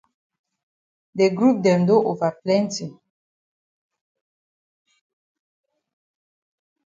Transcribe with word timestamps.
De 1.17 1.25
group 1.37 1.57
dem 1.65 1.81
don 1.89 2.03
ova 2.11 2.29
plenti. 2.41 2.85